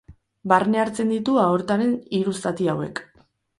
Barne 0.53 0.81
hartzen 0.83 1.11
ditu 1.17 1.37
aortaren 1.43 1.93
hiru 2.21 2.35
zati 2.47 2.73
hauek. 2.75 3.07